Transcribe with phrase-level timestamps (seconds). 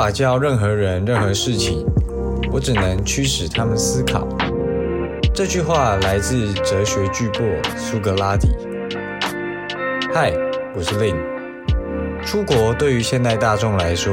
[0.00, 1.84] 法教任何人任何事情，
[2.50, 4.26] 我只能驱使他们思考。
[5.34, 7.42] 这句话来自哲学巨擘
[7.76, 8.48] 苏格拉底。
[10.14, 10.32] 嗨，
[10.74, 11.14] 我是林。
[12.24, 14.10] 出国对于现代大众来说，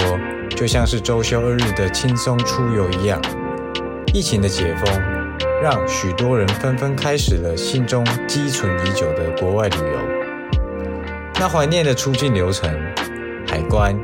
[0.49, 3.21] 就像是周休二日的轻松出游一样。
[4.13, 5.01] 疫情的解封，
[5.63, 9.99] 让许多人纷纷开始了心中积存已久的国外旅游。
[11.39, 12.69] 那怀念的出境流程、
[13.47, 13.97] 海关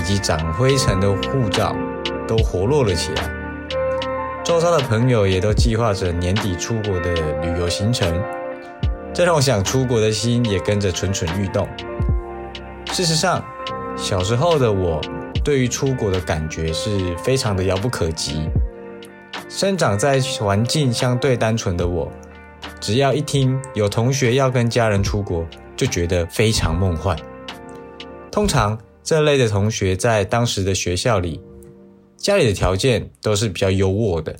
[0.00, 1.76] 以及长灰尘的护照，
[2.26, 3.30] 都活络了起来。
[4.42, 8.20] 周遭的朋友也都计划着年底出国的旅游行程。
[9.12, 11.68] 这让我想出国的心也跟着蠢蠢欲动。
[12.86, 13.44] 事实上，
[13.94, 15.00] 小时候的我
[15.44, 18.48] 对于出国的感觉是非常的遥不可及。
[19.50, 22.10] 生长在环境相对单纯的我，
[22.80, 25.44] 只要一听有同学要跟家人出国，
[25.76, 27.14] 就觉得非常梦幻。
[28.30, 31.40] 通常这类的同学在当时的学校里，
[32.16, 34.36] 家里的条件都是比较优渥的。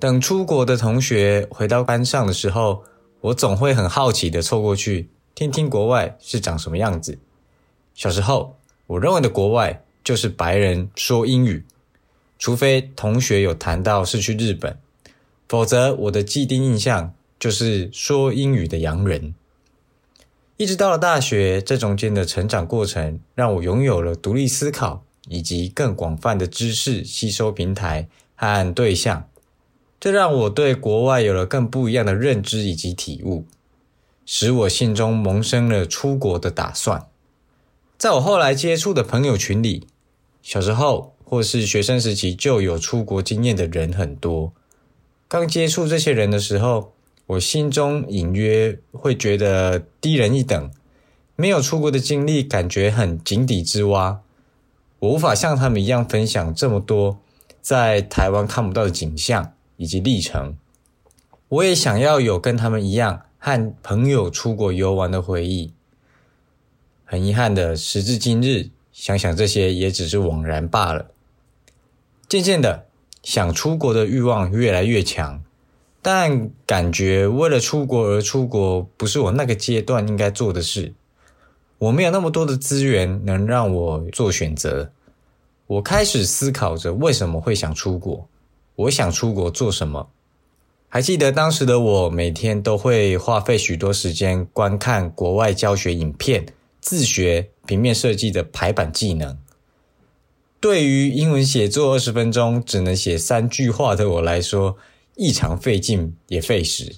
[0.00, 2.84] 等出国的同学回到班上的时候，
[3.20, 7.18] 我总会很好奇的凑过去听听国外是长什么样子。
[7.94, 8.56] 小时候，
[8.86, 11.64] 我认为的国外就是白人说英语，
[12.38, 14.78] 除非同学有谈到是去日本，
[15.48, 19.34] 否则我的既定印象就是说英语的洋人。
[20.58, 29.28] 一直到了大学，这中间的成长过程让我拥有了独立思考以及更广泛的知识吸收平台和对象。
[30.00, 33.44] 这让我对国外有了更不一样的认知以及体悟，
[34.26, 37.06] 使我心中萌生了出国的打算。
[37.96, 39.86] 在我后来接触的朋友群里，
[40.42, 44.52] 小时候或是学生时期就有出国经验的人很多。
[45.28, 46.94] 刚接触这些人的时候，
[47.28, 50.70] 我心中隐约会觉得低人一等，
[51.36, 54.20] 没有出国的经历，感觉很井底之蛙。
[54.98, 57.18] 我无法像他们一样分享这么多
[57.62, 59.54] 在台湾看不到的景象。
[59.80, 60.56] 以及历程，
[61.48, 65.72] 我也想要有跟他们一样和朋友出国游玩的回忆。
[67.04, 71.12] 很遗憾的，时至今日，想想这些也只是枉然罢了。
[72.28, 72.86] 渐渐的，
[73.22, 75.44] 想出国的欲望越来越强，
[76.00, 80.94] 但感觉为了出国而出国不是我那个阶段应该做的事。
[81.78, 84.90] 我没有那么多的资源能让我做选择。
[85.66, 88.26] 我开始思考着为什么会想出国。
[88.74, 90.08] 我想出国做什么？
[90.88, 96.46] 还记得当时的我，每天都会花费许多时间观看国外教学影片，
[96.80, 99.36] 自学平面设计的排版技能。
[100.60, 104.76] 对于英文写作二十分钟只能写三句话的我来说，
[105.18, 106.94] 异常费劲也费时。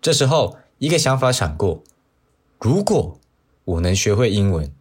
[0.00, 1.82] 这时候，一个想法闪过：
[2.60, 3.18] 如果
[3.64, 4.72] 我能学会英文，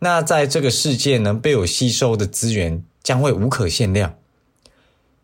[0.00, 4.16] 那在这个世界能被我吸收的资源将会无可限量。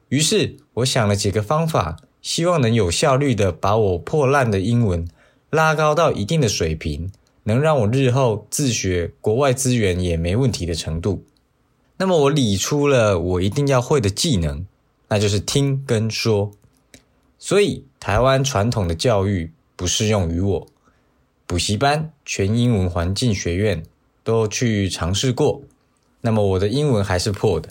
[0.08, 5.08] 于是我想了几个方法，希望能有效率的把我破烂的英文
[5.50, 7.10] 拉高到一定的水平，
[7.42, 11.24] 能让我日后自学国外资源也没问题的程度。
[11.96, 14.64] 那么我理出了我一定要会的技能，
[15.08, 16.52] 那就是听跟说。
[17.38, 20.66] 所以台湾传统的教育不适用于我，
[21.46, 23.84] 补习班、全英文环境学院
[24.24, 25.62] 都去尝试过，
[26.22, 27.70] 那么我的英文还是破的。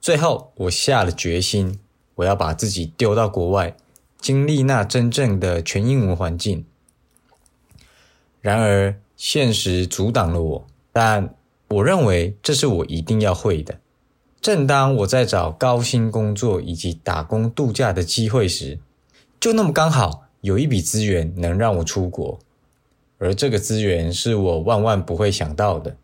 [0.00, 1.80] 最后，我下了决心，
[2.14, 3.76] 我要把自己丢到国外，
[4.20, 6.64] 经历那真正的全英文环境。
[8.40, 11.34] 然而，现实阻挡了我，但
[11.68, 13.80] 我认为这是我一定要会的。
[14.46, 18.78] 正当我在找高薪工作以及打工度假的机会时，
[19.40, 22.38] 就那么刚好有一笔资源能让我出国，
[23.18, 25.96] 而这个资源是我万万不会想到的。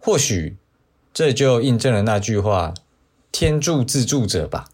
[0.00, 0.56] 或许，
[1.14, 2.74] 这就印证了那句话。
[3.30, 4.64] 天助自助者吧。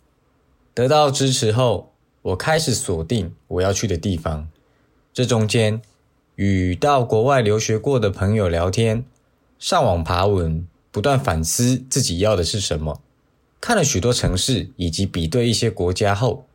[0.73, 1.93] 得到支持后，
[2.23, 4.49] 我开始锁定我要去的地方。
[5.13, 5.83] 这中间，
[6.37, 9.05] 与到国外留学过的朋友聊天，
[9.59, 13.03] 上网爬文，不断反思自己要的是什么。
[13.61, 16.47] 看了许多城市以及比对一些国家后，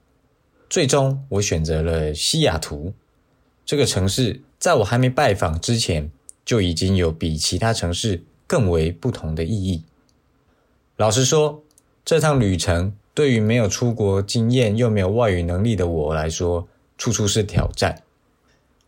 [0.70, 2.94] 最终我选择了西雅图。
[3.66, 6.10] 这个城市在我还没拜访之前，
[6.46, 9.84] 就已经有比其他城市更为不同的意义。
[10.96, 11.62] 老实说。
[12.06, 18.02] 这趟旅程对于没有出国经验又没有外语能力的我来说，处处是挑战。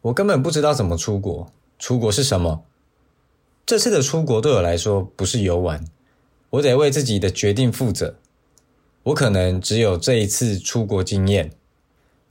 [0.02, 2.64] 我根本不知道怎么出国，出国是什么。
[3.66, 5.86] 这次的出国对我来说不是游玩，
[6.50, 8.16] 我得为自己的决定负责。
[9.04, 11.52] 我可能只有这一次出国经验，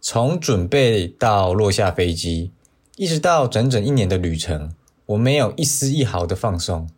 [0.00, 2.52] 从准备到落下飞机，
[2.96, 4.72] 一直到整整一年的旅程，
[5.06, 6.88] 我没有一丝一毫的放松。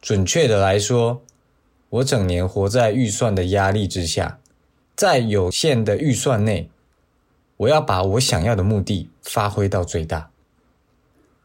[0.00, 1.22] 准确的来说，
[1.88, 4.38] 我整年活在预算的压力之下，
[4.94, 6.70] 在有限的预算内，
[7.56, 10.30] 我要把我想要的目的发挥到最大。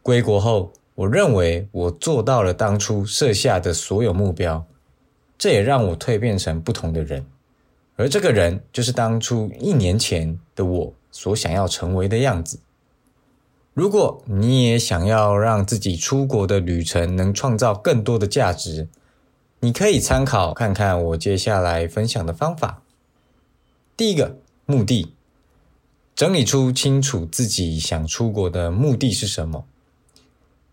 [0.03, 4.65] 归国后，我认为我做到了当初设下的所有目标，
[5.37, 7.23] 这也让我蜕变成不同的人。
[7.97, 12.59] 而这个人，就是当初一年前的我所想要成为的样子。
[13.75, 18.87] 如果你也想要让自己出国的旅程能创造更多的价值，
[19.59, 22.81] 你可以参考看看我接下来分享的方法。
[23.95, 25.13] 第一个目的，
[26.15, 29.63] 整理出清楚自己想出国的目的是什么。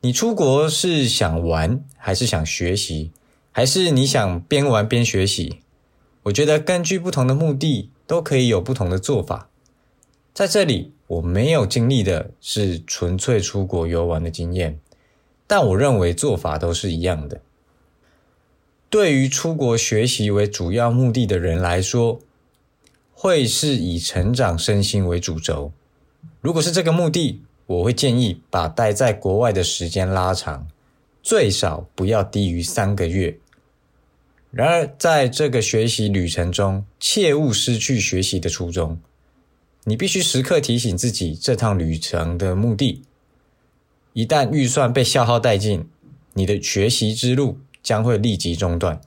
[0.05, 3.11] 你出国是想玩，还是想学习，
[3.51, 5.61] 还是你想边玩边学习？
[6.25, 9.49] 我觉得根据不同的目的，都可以有不同的做法。
[10.35, 14.79] 在这里，我没有经历的是纯粹出国游玩的经验，
[15.47, 17.41] 但我认为做法都是一样的。
[18.91, 22.21] 对于出国学习为主要目的的人来说，
[23.15, 25.73] 会是以成长身心为主轴。
[26.43, 30.69] 如果是这个目的，我会建议把待在国外的时间拉长，
[31.23, 33.39] 最少不要低于三个月。
[34.51, 39.01] 然而，在这个学习旅程中，切勿失去学习的初衷。
[39.85, 43.03] 你必须时刻提醒自己这趟旅程的目的。
[44.13, 45.89] 一旦预算被消耗殆尽，
[46.35, 49.01] 你的学习之路将会立即中断。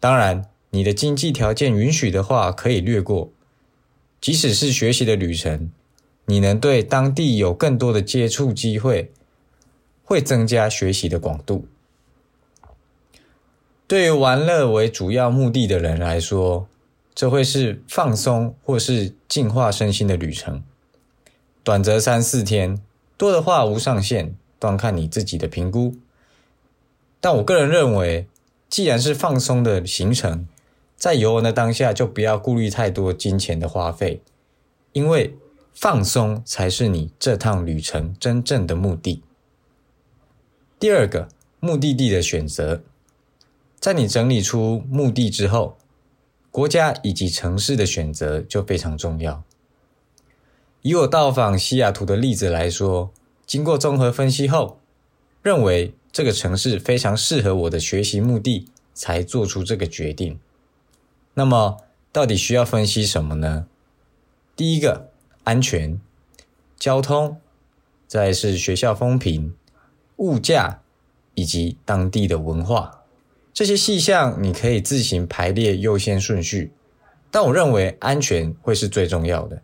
[0.00, 3.30] 当然，你的经济条件允许的话，可以略过。
[4.20, 5.70] 即使是学习的旅程。
[6.30, 9.10] 你能对当地有更多的接触机会，
[10.04, 11.66] 会增加学习的广度。
[13.88, 16.68] 对于玩乐为主要目的的人来说，
[17.12, 20.62] 这会是放松或是净化身心的旅程。
[21.64, 22.80] 短则三四天，
[23.18, 25.96] 多的话无上限，端看你自己的评估。
[27.20, 28.28] 但我个人认为，
[28.68, 30.46] 既然是放松的行程，
[30.96, 34.22] 在游玩的当下就不要顾虑太多金钱的花费，
[34.92, 35.34] 因为。
[35.72, 39.22] 放松才是你这趟旅程真正的目的。
[40.78, 41.28] 第二个
[41.58, 42.82] 目的地的选择，
[43.78, 45.78] 在你整理出目的之后，
[46.50, 49.42] 国家以及城市的选择就非常重要。
[50.82, 53.10] 以我到访西雅图的例子来说，
[53.46, 54.80] 经过综合分析后，
[55.42, 60.38] 认为这个城市非常适合我的学习目的，才做出这个决定。
[61.34, 61.78] 那么，
[62.10, 63.66] 到底需要分析什么呢？
[64.56, 65.09] 第一个。
[65.44, 66.00] 安全、
[66.78, 67.38] 交通，
[68.06, 69.54] 再是学校风评、
[70.16, 70.80] 物价
[71.34, 73.02] 以及当地的文化，
[73.52, 76.72] 这些细项你可以自行排列优先顺序。
[77.30, 79.62] 但我认为安全会是最重要的，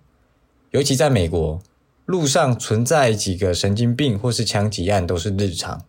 [0.70, 1.61] 尤其在美国，
[2.05, 5.84] 路上存在几个神经病或是枪击案都是日常。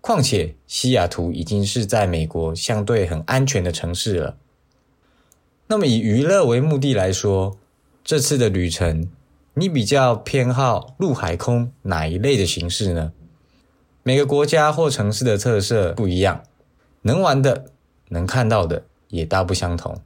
[0.00, 4.36] 况且西雅图已经是在美国相对很安全的城市了。
[5.66, 7.58] 那么以娱乐为目的来说，
[8.02, 9.10] 这次的旅程。
[9.54, 13.12] 你比较偏好陆海空哪一类的形式呢？
[14.02, 16.42] 每个国家或城市的特色不一样，
[17.02, 17.66] 能玩的、
[18.08, 20.00] 能看到的也大不相同。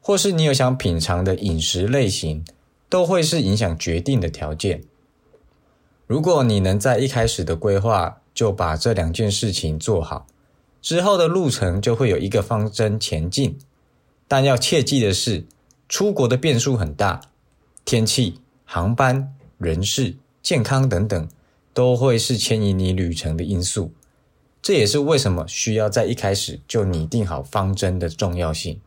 [0.00, 2.44] 或是你有想品尝的饮食类型，
[2.88, 4.84] 都会是影响决定的条件。
[6.06, 10.26] 如果你能在一开始的规划就把这两件事情做好，
[10.80, 13.58] 之后的路程就会有一个方针前进。
[14.28, 15.44] 但要切记的是，
[15.88, 17.20] 出国的变数很大，
[17.84, 18.40] 天气。
[18.66, 21.28] 航班、人事、健康等等，
[21.72, 23.92] 都会是牵引你旅程的因素。
[24.60, 28.80] 这也是为什么需要在一开始就拟定好方针的重要性。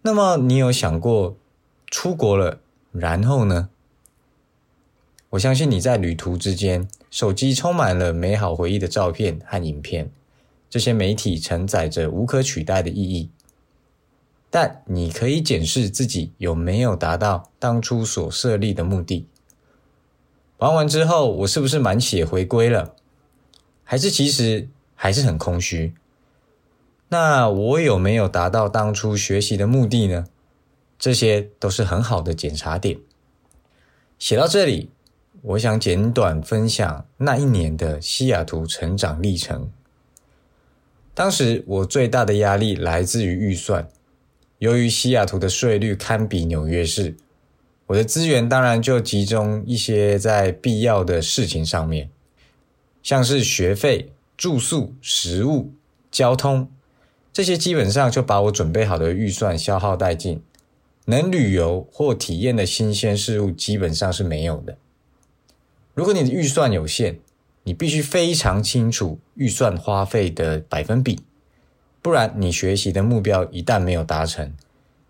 [0.00, 1.36] 那么，你有想过
[1.88, 2.60] 出国了，
[2.90, 3.68] 然后呢？
[5.30, 10.10] 我相信你在旅途之间，手机充满了美好回忆的照片和影片，
[10.70, 13.28] 这些媒体承载着无可取代的意义。
[14.58, 19.28] 但你可以检视自己有没有达到当初所设立的目的。
[20.56, 22.94] 玩完之后，我是不是满血回归了？
[23.84, 25.92] 还是其实还是很空虚？
[27.10, 30.24] 那我有没有达到当初学习的目的呢？
[30.98, 32.98] 这些都是很好的检查点。
[34.18, 34.88] 写到这里，
[35.42, 39.70] 我想简短分享那一年的西雅图成长历程。
[41.12, 43.86] 当时我最大的压力来自于预算。
[44.58, 47.14] 由于西雅图的税率堪比纽约市，
[47.86, 52.08] 我的资源当然就集中一些在必要的事情上面，
[53.02, 55.72] 像是学费、住宿、食物、
[56.10, 56.70] 交通
[57.32, 60.42] 这些，基本上就把我准备好的预算消耗殆尽。
[61.04, 64.76] 能旅游或体验的新鲜事物基本上是没有的。
[65.94, 67.18] 如果你的预算有限，
[67.62, 71.20] 你必须非常清楚预算花费的百分比。
[72.06, 74.54] 不然你学习的目标一旦没有达成，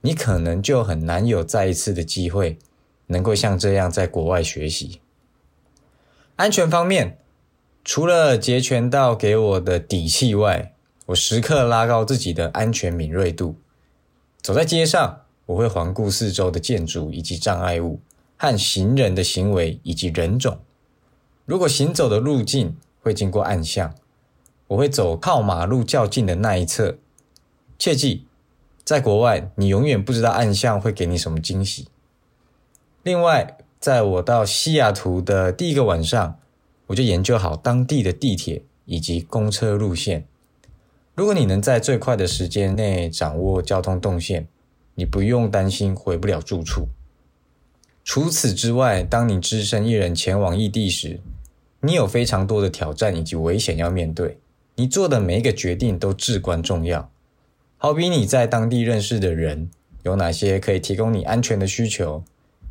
[0.00, 2.58] 你可能就很难有再一次的机会
[3.08, 5.02] 能够像这样在国外学习。
[6.36, 7.18] 安全方面，
[7.84, 10.72] 除了截拳道给我的底气外，
[11.04, 13.56] 我时刻拉高自己的安全敏锐度。
[14.40, 18.00] 走在街上，我会环顾四周的建筑以及障碍物
[18.38, 20.58] 和行人的行为以及人种。
[21.44, 23.94] 如果行走的路径会经过暗巷，
[24.68, 26.98] 我会走靠马路较近的那一侧。
[27.78, 28.24] 切记，
[28.84, 31.88] 在国外你永远不知道暗巷会给你什么惊喜。
[33.02, 36.38] 另外，在我到西雅图的第一个晚上，
[36.86, 40.26] 我就研究好当地的地铁以及公车路线。
[41.14, 44.48] 如果你能在最快的时间内掌握交通动线，
[44.96, 46.88] 你不用担心回不了住处。
[48.04, 51.20] 除此之外，当你只身一人前往异地时，
[51.80, 54.38] 你有非常多的挑战以及危险要面对。
[54.76, 57.10] 你做的每一个决定都至关重要，
[57.78, 59.70] 好比你在当地认识的人
[60.02, 62.22] 有哪些可以提供你安全的需求、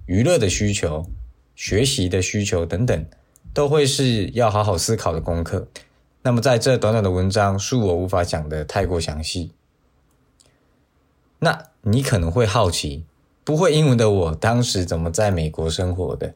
[0.06, 1.08] 娱乐的需求、
[1.56, 3.06] 学习的需求等等，
[3.54, 5.68] 都会是要好好思考的功课。
[6.22, 9.52] 那么在这短短的文章，恕我无法讲的太过详细。
[11.40, 13.04] 那你可能会好奇，
[13.44, 16.36] 不会英文的我当时怎么在美国生活的？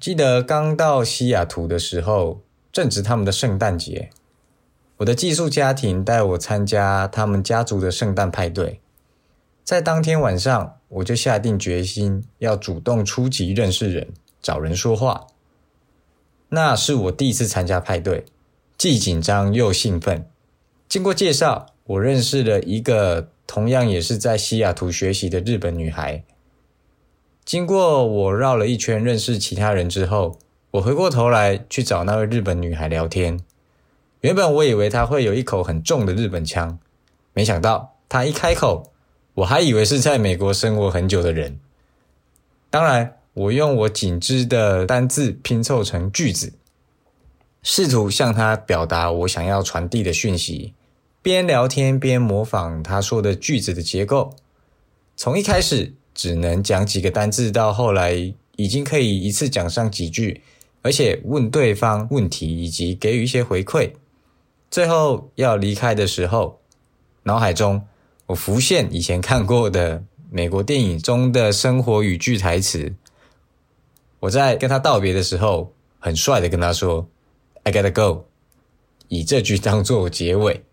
[0.00, 2.40] 记得刚到西雅图的时候，
[2.72, 4.10] 正值他们的圣诞节。
[4.98, 8.80] 我的寄宿家庭带我参加他们家族的圣诞派对，
[9.64, 14.08] 在当天晚上，我就下定决心要主动出击认识人，
[14.40, 15.26] 找人说话。
[16.50, 18.24] 那是我第一次参加派对，
[18.78, 20.28] 既紧张又兴奋。
[20.88, 26.22] 经过介绍，我认识了一个同样也是在西雅图学习的日本女孩。
[27.44, 30.38] 经过我绕了一圈认识其他人之后，
[30.70, 33.40] 我回过头来去找那位日本女孩聊天。
[34.24, 36.78] 原本我以为他会有一口很重的日本腔，
[37.34, 38.90] 没想到他一开口，
[39.34, 41.60] 我还以为是在美国生活很久的人。
[42.70, 46.54] 当然，我用我仅知的单字拼凑成句子，
[47.62, 50.72] 试图向他表达我想要传递的讯息，
[51.20, 54.34] 边聊天边模仿他说的句子的结构。
[55.16, 60.40] 从一开始只能讲几个单字，到后来已经可以一次讲上几句，
[60.80, 63.90] 而且问对方问题以及给予一些回馈。
[64.74, 66.58] 最后要离开的时候，
[67.22, 67.86] 脑海中
[68.26, 70.02] 我浮现以前看过的
[70.32, 72.92] 美国电影中的生活语句台词。
[74.18, 77.06] 我在跟他道别的时候，很帅的跟他说
[77.62, 78.24] ：“I gotta go。”
[79.06, 80.64] 以这句当做结尾。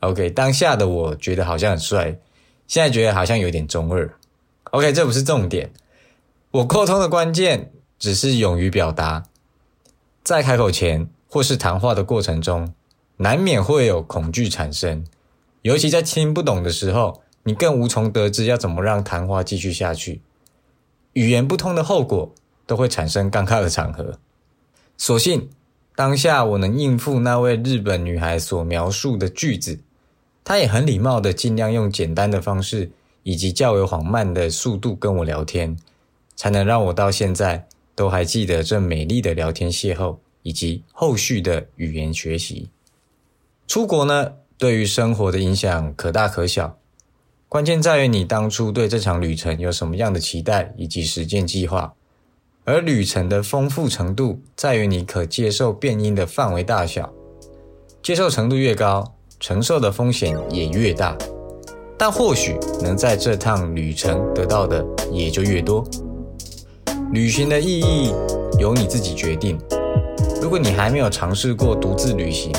[0.00, 2.18] OK，当下的我觉得好像很帅，
[2.66, 4.16] 现在觉得好像有点中二。
[4.70, 5.70] OK，这不是重点。
[6.52, 9.24] 我沟通的关键只是勇于表达，
[10.24, 12.72] 在开口前或是谈话的过程中。
[13.22, 15.06] 难免会有恐惧产生，
[15.62, 20.20] 尤其在听不懂的时候，你更无从得知要怎么让谈话继续下去。
[21.12, 22.34] 语言不通的后果，
[22.66, 24.18] 都会产生尴尬的场合。
[24.96, 25.48] 所幸
[25.94, 29.78] 当下我能应付那位日本女孩所描述的句子，
[30.42, 32.90] 她也很礼貌的尽量用简单的方式
[33.22, 35.76] 以及较为缓慢的速度跟我聊天，
[36.34, 42.68] 才能让我到现在都还记得这美丽的聊天邂逅以及后续的语言学习。
[43.72, 46.76] 出国呢，对于生活的影响可大可小，
[47.48, 51.94] 关键在于你当初对这场旅程有什么样的期待以及实践计划，
[52.64, 57.10] 而旅程的丰富程度在于你可接受变音的范围大小，
[58.02, 61.16] 接受程度越高，承受的风险也越大，
[61.96, 65.82] 但或许能在这趟旅程得到的也就越多。
[67.10, 68.12] 旅行的意义
[68.58, 69.58] 由你自己决定，
[70.42, 72.52] 如果你还没有尝试过独自旅行。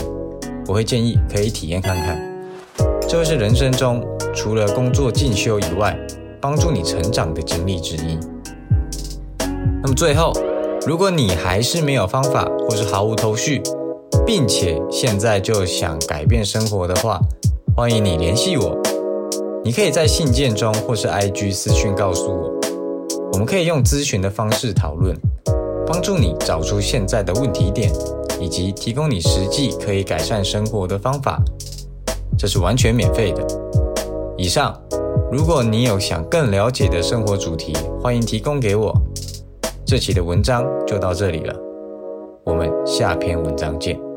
[0.66, 2.18] 我会建议可以体验看看，
[3.08, 4.02] 这会是人生中
[4.34, 5.98] 除了工作进修以外，
[6.40, 8.18] 帮助你成长的经历之一。
[9.82, 10.32] 那么最后，
[10.88, 13.62] 如果你还是没有方法，或是毫无头绪，
[14.26, 17.20] 并且现在就想改变生活的话，
[17.76, 18.78] 欢迎你联系我。
[19.66, 22.52] 你可以在信件中或是 IG 私讯告诉我，
[23.34, 25.14] 我们可以用咨询的方式讨论，
[25.86, 27.92] 帮助你找出现在的问题点。
[28.44, 31.42] 以及提供你实际可以改善生活的方法，
[32.38, 33.42] 这是完全免费的。
[34.38, 34.78] 以上，
[35.32, 38.94] 如果你有想更了解的生活主题，欢迎提供给我。
[39.86, 41.56] 这期的文章就到这里了，
[42.44, 44.13] 我们下篇文章见。